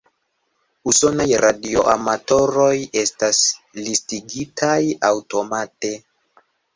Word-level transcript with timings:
Usonaj 0.91 1.25
radioamatoroj 1.41 2.71
estas 3.01 3.41
listigitaj 3.89 4.79
aŭtomate. 5.11 5.93